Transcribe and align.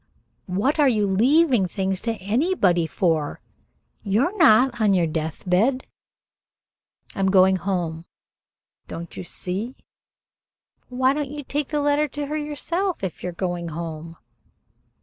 What 0.47 0.79
are 0.79 0.89
you 0.89 1.05
leaving 1.05 1.67
things 1.67 2.01
to 2.01 2.13
anybody 2.13 2.87
for? 2.87 3.39
You're 4.01 4.35
not 4.35 4.81
on 4.81 4.95
your 4.95 5.05
deathbed." 5.05 5.85
"I'm 7.13 7.29
going 7.29 7.57
home, 7.57 8.05
don't 8.87 9.15
you 9.15 9.23
see?" 9.23 9.75
"But 10.89 10.95
why 10.95 11.13
don't 11.13 11.29
you 11.29 11.43
take 11.43 11.67
the 11.67 11.81
letter 11.81 12.07
to 12.07 12.25
her 12.25 12.35
yourself 12.37 13.03
if 13.03 13.21
you're 13.21 13.31
going 13.31 13.67
home?" 13.67 14.17